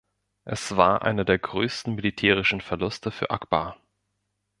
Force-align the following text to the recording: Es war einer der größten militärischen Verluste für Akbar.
Es 0.45 0.75
war 0.75 1.03
einer 1.03 1.25
der 1.25 1.37
größten 1.37 1.93
militärischen 1.93 2.59
Verluste 2.59 3.11
für 3.11 3.29
Akbar. 3.29 3.77